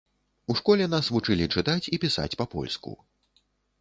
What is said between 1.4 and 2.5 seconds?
чытаць і пісаць